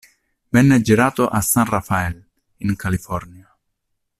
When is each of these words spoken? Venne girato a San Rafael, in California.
Venne 0.49 0.81
girato 0.81 1.27
a 1.27 1.41
San 1.41 1.65
Rafael, 1.65 2.27
in 2.57 2.75
California. 2.75 3.55